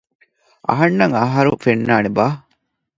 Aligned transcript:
އަންނަ 0.75 1.05
އަހަރު 1.19 1.53
ފެންނާނެބާ؟ 1.63 2.25